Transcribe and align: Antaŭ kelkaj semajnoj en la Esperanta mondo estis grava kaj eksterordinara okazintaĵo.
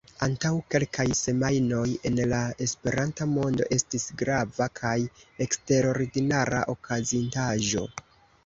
Antaŭ 0.25 0.51
kelkaj 0.75 1.03
semajnoj 1.17 1.81
en 2.09 2.17
la 2.31 2.39
Esperanta 2.65 3.27
mondo 3.35 3.67
estis 3.77 4.07
grava 4.23 4.69
kaj 4.81 4.97
eksterordinara 5.47 6.67
okazintaĵo. 6.77 7.89